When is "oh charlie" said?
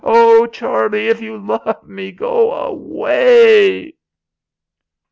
0.03-1.09